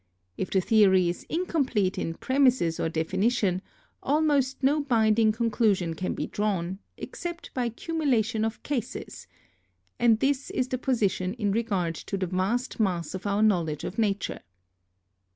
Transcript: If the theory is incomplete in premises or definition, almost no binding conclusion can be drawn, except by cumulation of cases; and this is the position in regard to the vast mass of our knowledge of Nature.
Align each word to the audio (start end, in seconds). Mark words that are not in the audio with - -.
If 0.35 0.49
the 0.49 0.61
theory 0.61 1.09
is 1.09 1.27
incomplete 1.29 1.95
in 1.99 2.15
premises 2.15 2.79
or 2.79 2.89
definition, 2.89 3.61
almost 4.01 4.63
no 4.63 4.81
binding 4.81 5.31
conclusion 5.31 5.93
can 5.93 6.15
be 6.15 6.25
drawn, 6.25 6.79
except 6.97 7.53
by 7.53 7.69
cumulation 7.69 8.43
of 8.43 8.63
cases; 8.63 9.27
and 9.99 10.19
this 10.19 10.49
is 10.49 10.69
the 10.69 10.79
position 10.79 11.35
in 11.35 11.51
regard 11.51 11.93
to 11.93 12.17
the 12.17 12.25
vast 12.25 12.79
mass 12.79 13.13
of 13.13 13.27
our 13.27 13.43
knowledge 13.43 13.83
of 13.83 13.99
Nature. 13.99 14.39